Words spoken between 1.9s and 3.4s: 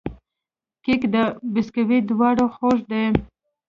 دواړه خوږې دي.